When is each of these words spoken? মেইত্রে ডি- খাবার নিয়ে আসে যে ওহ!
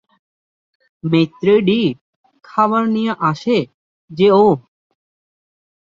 মেইত্রে 1.03 1.53
ডি- 1.67 1.79
খাবার 2.45 2.83
নিয়ে 2.95 3.13
আসে 3.29 3.57
যে 4.11 4.27
ওহ! 4.37 4.57